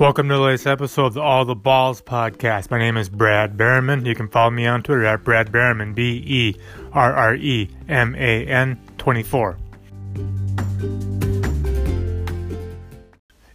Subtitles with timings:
[0.00, 2.70] Welcome to the latest episode of the All the Balls podcast.
[2.70, 4.06] My name is Brad Berreman.
[4.06, 6.56] You can follow me on Twitter at Brad Berreman, B E
[6.94, 9.58] R R E M A N 24.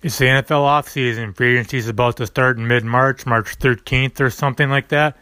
[0.03, 1.35] It's the NFL offseason.
[1.35, 5.17] Free agency is about to start in mid March, March 13th or something like that.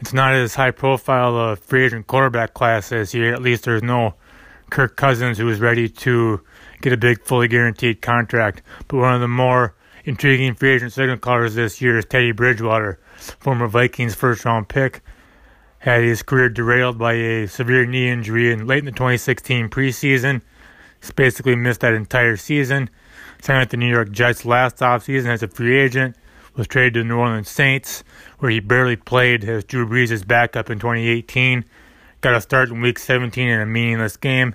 [0.00, 3.32] It's not as high profile a free agent quarterback class this year.
[3.32, 4.16] At least there's no
[4.68, 6.42] Kirk Cousins who is ready to
[6.82, 8.60] get a big, fully guaranteed contract.
[8.86, 9.74] But one of the more
[10.08, 15.02] intriguing free agent signal callers this year is Teddy Bridgewater, former Vikings first round pick.
[15.80, 20.40] Had his career derailed by a severe knee injury in late in the 2016 preseason.
[21.00, 22.88] He's basically missed that entire season.
[23.42, 26.16] Signed with the New York Jets last offseason as a free agent.
[26.56, 28.02] Was traded to the New Orleans Saints,
[28.38, 31.64] where he barely played as Drew Brees' backup in 2018.
[32.22, 34.54] Got a start in Week 17 in a meaningless game.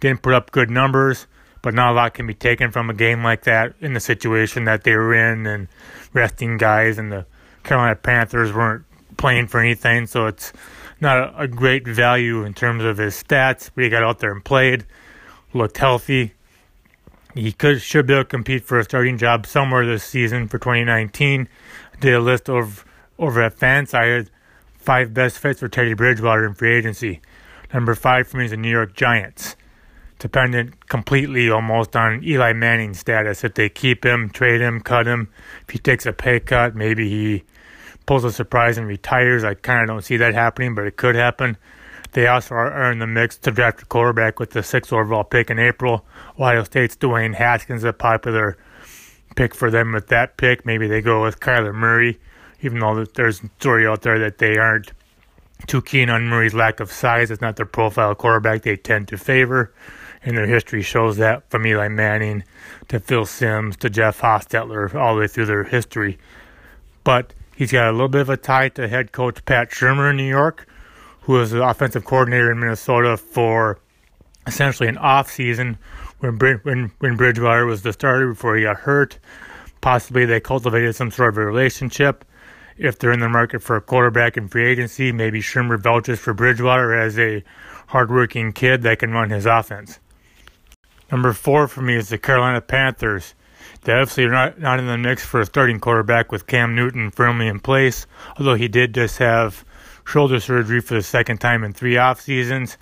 [0.00, 1.26] Didn't put up good numbers
[1.62, 4.64] but not a lot can be taken from a game like that in the situation
[4.64, 5.68] that they were in and
[6.12, 7.26] resting guys and the
[7.64, 8.84] Carolina Panthers weren't
[9.16, 10.52] playing for anything, so it's
[11.00, 13.70] not a, a great value in terms of his stats.
[13.74, 14.86] But he got out there and played,
[15.52, 16.32] looked healthy.
[17.34, 20.58] He could should be able to compete for a starting job somewhere this season for
[20.58, 21.48] 2019.
[22.00, 22.84] did a list of
[23.18, 24.28] over at Fansided
[24.78, 27.20] five best fits for Teddy Bridgewater in free agency.
[27.74, 29.56] Number five for me is the New York Giants
[30.18, 33.44] dependent completely almost on Eli Manning's status.
[33.44, 35.28] If they keep him, trade him, cut him,
[35.62, 37.44] if he takes a pay cut, maybe he
[38.06, 39.44] pulls a surprise and retires.
[39.44, 41.56] I kind of don't see that happening, but it could happen.
[42.12, 45.50] They also are in the mix to draft a quarterback with the sixth overall pick
[45.50, 46.06] in April.
[46.38, 48.56] Ohio State's Dwayne Haskins, a popular
[49.34, 50.64] pick for them with that pick.
[50.64, 52.18] Maybe they go with Kyler Murray,
[52.62, 54.92] even though there's a story out there that they aren't
[55.66, 57.30] too keen on Murray's lack of size.
[57.30, 59.74] It's not their profile quarterback they tend to favor
[60.26, 62.42] and their history shows that from Eli Manning
[62.88, 66.18] to Phil Simms to Jeff Hostetler all the way through their history.
[67.04, 70.16] But he's got a little bit of a tie to head coach Pat Shurmur in
[70.16, 70.66] New York,
[71.20, 73.78] who was the offensive coordinator in Minnesota for
[74.48, 75.78] essentially an off season
[76.18, 79.20] when when when Bridgewater was the starter before he got hurt.
[79.80, 82.24] Possibly they cultivated some sort of a relationship.
[82.76, 86.34] If they're in the market for a quarterback in free agency, maybe Shurmur vouches for
[86.34, 87.44] Bridgewater as a
[87.86, 90.00] hardworking kid that can run his offense.
[91.10, 93.34] Number four for me is the Carolina Panthers.
[93.82, 97.10] They obviously are not, not in the mix for a starting quarterback with Cam Newton
[97.10, 98.06] firmly in place,
[98.38, 99.64] although he did just have
[100.04, 102.78] shoulder surgery for the second time in three off seasons.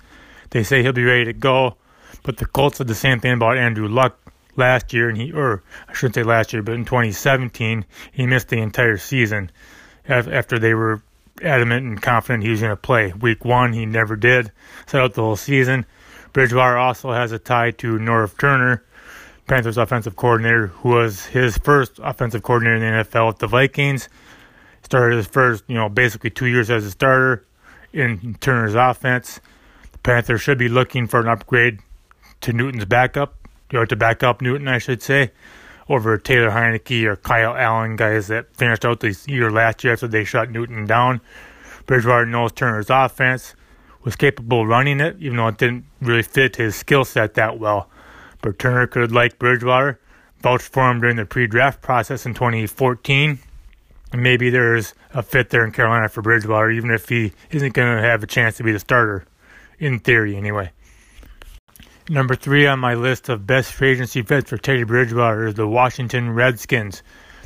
[0.49, 1.77] They say he'll be ready to go,
[2.23, 4.17] but the Colts said the same thing about Andrew Luck
[4.55, 8.49] last year, and he, or I shouldn't say last year, but in 2017, he missed
[8.49, 9.51] the entire season
[10.07, 11.01] after they were
[11.41, 13.13] adamant and confident he was going to play.
[13.13, 14.51] Week one, he never did.
[14.85, 15.85] Set out the whole season.
[16.35, 18.83] Bridgewater also has a tie to Norv Turner,
[19.47, 24.09] Panthers offensive coordinator, who was his first offensive coordinator in the NFL with the Vikings.
[24.83, 27.45] Started his first, you know, basically two years as a starter
[27.93, 29.39] in Turner's offense.
[29.93, 31.79] The Panthers should be looking for an upgrade
[32.41, 33.37] to Newton's backup,
[33.71, 35.31] know, to back up Newton, I should say,
[35.87, 40.09] over Taylor Heinicke or Kyle Allen, guys that finished out the year last year after
[40.09, 41.21] they shut Newton down.
[41.85, 43.55] Bridgewater knows Turner's offense
[44.05, 47.89] was capable running it, even though it didn't really fit his skill set that well.
[48.41, 49.99] But Turner could like Bridgewater,
[50.41, 53.39] vouched for him during the pre-draft process in 2014.
[54.13, 57.97] And maybe there's a fit there in Carolina for Bridgewater, even if he isn't going
[57.97, 59.25] to have a chance to be the starter,
[59.79, 60.71] in theory anyway.
[62.07, 65.67] Number three on my list of best free agency fits for Teddy Bridgewater is the
[65.67, 67.01] Washington Redskins.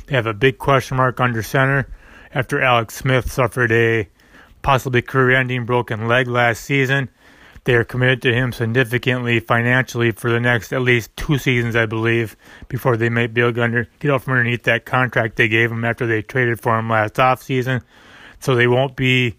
[0.06, 1.88] They have a big question mark under center
[2.34, 4.06] after Alex Smith suffered a
[4.62, 7.10] possibly career ending broken leg last season.
[7.64, 11.86] They are committed to him significantly financially for the next at least two seasons, I
[11.86, 12.36] believe,
[12.68, 15.70] before they may be able to under, get out from underneath that contract they gave
[15.70, 17.82] him after they traded for him last offseason.
[18.40, 19.36] So they won't be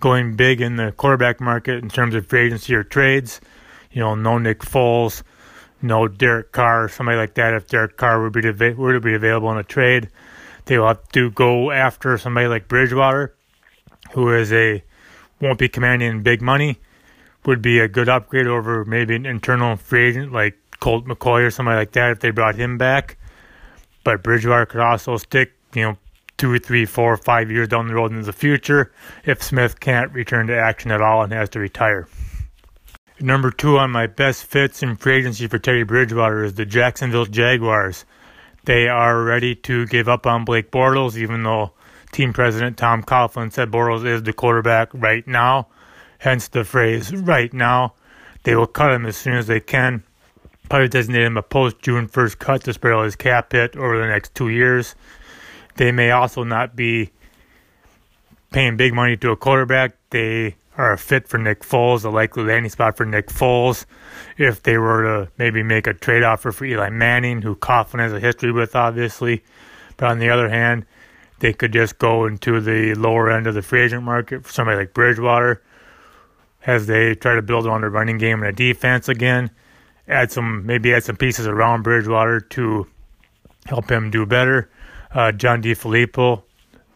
[0.00, 3.40] going big in the quarterback market in terms of free agency or trades.
[3.92, 5.22] You know, no Nick Foles,
[5.80, 7.54] no Derek Carr, somebody like that.
[7.54, 10.08] If Derek Carr would be, were to be available in a trade,
[10.64, 13.36] they will have to go after somebody like Bridgewater
[14.12, 14.82] who is a
[15.40, 16.78] won't be commanding big money,
[17.44, 21.50] would be a good upgrade over maybe an internal free agent like Colt McCoy or
[21.50, 23.16] somebody like that if they brought him back.
[24.04, 25.96] But Bridgewater could also stick, you know,
[26.38, 28.92] two three, four, five years down the road into the future
[29.24, 32.08] if Smith can't return to action at all and has to retire.
[33.20, 37.26] Number two on my best fits in free agency for Teddy Bridgewater is the Jacksonville
[37.26, 38.04] Jaguars.
[38.64, 41.72] They are ready to give up on Blake Bortles, even though
[42.12, 45.68] team president Tom Coughlin said Bortles is the quarterback right now,
[46.18, 47.94] hence the phrase right now.
[48.44, 50.04] They will cut him as soon as they can.
[50.68, 54.06] Probably designate him a post June 1st cut to spare his cap hit over the
[54.06, 54.94] next two years.
[55.76, 57.10] they may also not be
[58.52, 59.96] paying big money to a quarterback.
[60.10, 63.86] They are a fit for Nick Foles, a likely landing spot for Nick Foles.
[64.36, 68.12] If they were to maybe make a trade offer for Eli Manning, who Coughlin has
[68.12, 69.42] a history with, obviously.
[69.96, 70.86] But on the other hand,
[71.42, 74.76] they could just go into the lower end of the free agent market for somebody
[74.76, 75.60] like Bridgewater
[76.64, 79.50] as they try to build on their running game and a defense again.
[80.06, 82.86] Add some, maybe add some pieces around Bridgewater to
[83.66, 84.70] help him do better.
[85.12, 86.44] Uh, John DeFilippo,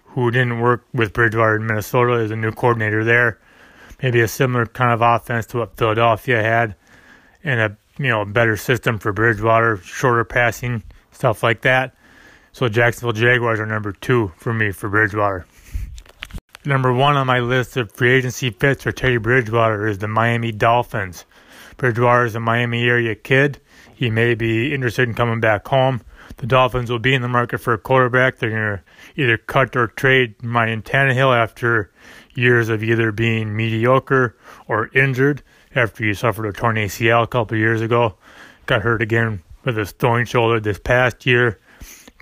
[0.04, 3.40] who didn't work with Bridgewater in Minnesota, is a new coordinator there.
[4.00, 6.76] Maybe a similar kind of offense to what Philadelphia had,
[7.42, 11.95] and a you know better system for Bridgewater, shorter passing stuff like that.
[12.56, 15.44] So Jacksonville Jaguars are number two for me for Bridgewater.
[16.64, 20.52] Number one on my list of free agency fits for Teddy Bridgewater is the Miami
[20.52, 21.26] Dolphins.
[21.76, 23.60] Bridgewater is a Miami area kid.
[23.94, 26.00] He may be interested in coming back home.
[26.38, 28.38] The Dolphins will be in the market for a quarterback.
[28.38, 31.92] They're going to either cut or trade Ryan Tannehill after
[32.34, 34.34] years of either being mediocre
[34.66, 35.42] or injured
[35.74, 38.14] after he suffered a torn ACL a couple years ago.
[38.64, 41.60] Got hurt again with his throwing shoulder this past year.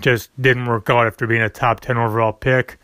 [0.02, 2.78] Just didn't work out after being a top 10 overall pick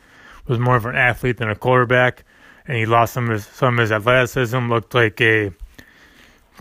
[0.51, 2.25] was more of an athlete than a quarterback,
[2.67, 4.69] and he lost some of his, some of his athleticism.
[4.69, 5.53] Looked like a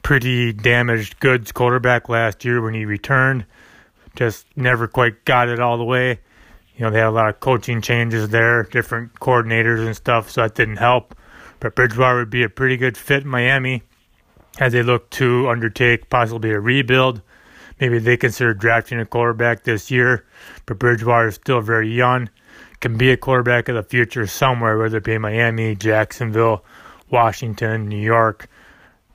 [0.03, 3.45] pretty damaged goods quarterback last year when he returned.
[4.15, 6.19] Just never quite got it all the way.
[6.75, 10.41] You know, they had a lot of coaching changes there, different coordinators and stuff, so
[10.41, 11.15] that didn't help.
[11.59, 13.83] But Bridgewater would be a pretty good fit in Miami
[14.59, 17.21] as they look to undertake possibly a rebuild.
[17.79, 20.25] Maybe they consider drafting a quarterback this year,
[20.65, 22.29] but Bridgewater is still very young
[22.79, 26.63] can be a quarterback of the future somewhere, whether it be Miami, Jacksonville,
[27.09, 28.47] Washington, New York.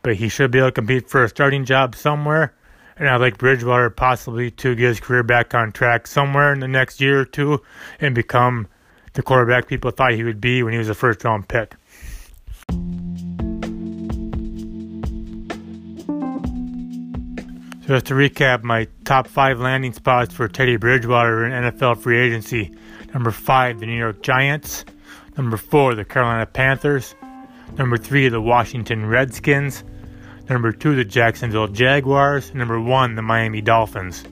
[0.03, 2.55] But he should be able to compete for a starting job somewhere.
[2.97, 6.69] And I'd like Bridgewater possibly to get his career back on track somewhere in the
[6.69, 7.63] next year or two
[8.01, 8.69] and become
[9.15, 11.75] the quarterback people thought he would be when he was a first round pick.
[17.85, 22.19] So just to recap my top five landing spots for Teddy Bridgewater in NFL free
[22.19, 22.75] agency.
[23.13, 24.87] Number five, the New York Giants.
[25.37, 27.15] Number four, the Carolina Panthers.
[27.77, 29.85] Number three, the Washington Redskins.
[30.49, 32.55] Number two, the Jacksonville Jaguars.
[32.55, 34.25] Number one, the Miami Dolphins.